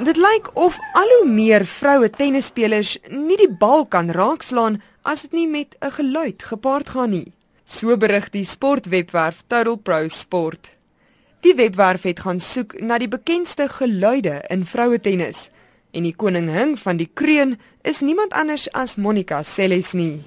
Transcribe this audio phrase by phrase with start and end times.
[0.00, 5.32] Dit lyk of al hoe meer vroue tennisspelers nie die bal kan raakslaan as dit
[5.36, 7.32] nie met 'n geluid gepaard gaan nie.
[7.64, 10.72] So berig die sportwebwerf Total Pro Sport.
[11.40, 15.50] Die webwerf het gaan soek na die bekendste geluide in vroue tennis
[15.90, 20.22] en die koningin van die kreun is niemand anders as Monica Seles nie.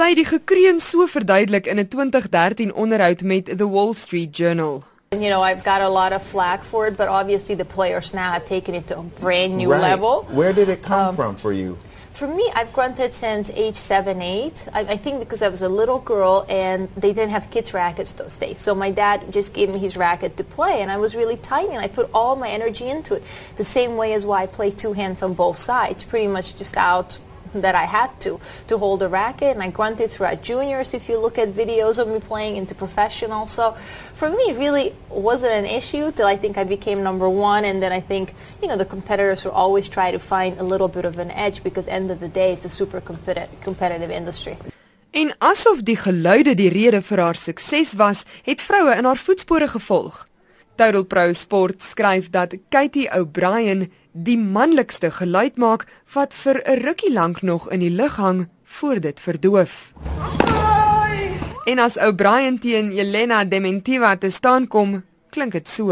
[0.00, 4.82] Sy die gekreun so verduidelik in 'n 2013 onderhoud met The Wall Street Journal.
[5.12, 8.30] You know, I've got a lot of flack for it, but obviously the players now
[8.32, 9.82] have taken it to a brand new right.
[9.90, 10.24] level.
[10.30, 11.76] Where did it come um, from for you?
[12.12, 14.66] For me, I've grunted since age seven, eight.
[14.72, 18.14] I, I, think because I was a little girl and they didn't have kids' rackets
[18.14, 18.58] those days.
[18.58, 21.74] So my dad just gave me his racket to play, and I was really tiny,
[21.74, 23.22] and I put all my energy into it.
[23.56, 26.76] The same way as why I play two hands on both sides, pretty much just
[26.76, 27.18] out
[27.54, 31.18] that I had to to hold a racket and I grunted throughout juniors if you
[31.18, 33.76] look at videos of me playing into professional so
[34.14, 37.92] for me really wasn't an issue till I think I became number one and then
[37.92, 41.18] I think you know the competitors will always try to find a little bit of
[41.18, 44.56] an edge because end of the day it's a super competitive industry
[45.10, 49.66] En asof die geluide die rede vir haar sukses was, het vroue in haar voetspore
[49.68, 50.26] gevolg.
[50.78, 57.12] Total Pro Sport skryf dat Katie O'Brien die manlikste geluid maak wat vir 'n rukkie
[57.12, 59.92] lank nog in die lug hang voor dit verdoof.
[61.64, 65.90] En as O'Brien teen Elena Dementiva te staan kom, klink dit so.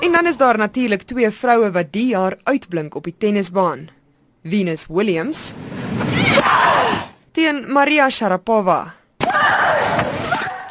[0.00, 3.88] En dan is daar natuurlik twee vroue wat die jaar uitblink op die tennisbaan.
[4.42, 5.54] Venus Williams
[7.36, 8.94] teen Maria Sharapova.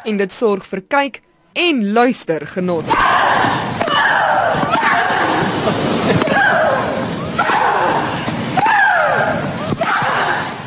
[0.04, 1.20] En dit sorg vir kyk
[1.54, 2.88] en luister genot.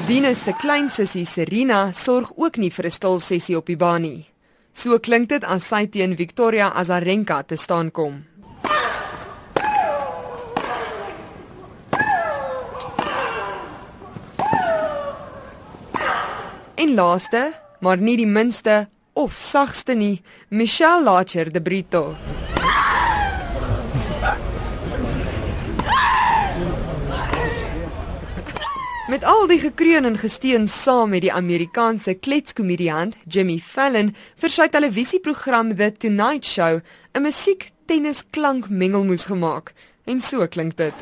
[0.07, 4.01] Venus se klein sussie Serena sorg ook nie vir 'n stil sessie op die baan
[4.01, 4.25] nie.
[4.73, 8.23] So klink dit as sy teen Victoria Azarenka te staan kom.
[16.79, 22.15] En laaste, maar nie die minste of sagste nie, Michelle Lacher de Brito.
[29.11, 34.69] Met al die gekreun en gesteun saam met die Amerikaanse kletskomediant Jimmy Fallon vir sy
[34.71, 39.73] televisieprogram The Tonight Show 'n musiek tennis klank mengelmoes gemaak
[40.05, 40.95] en so klink dit.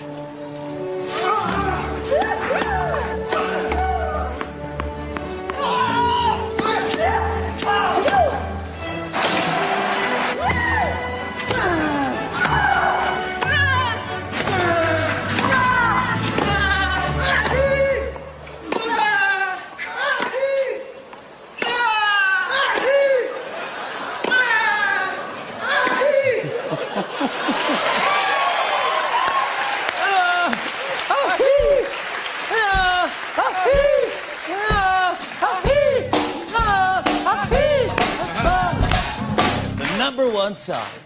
[40.39, 40.97] answer.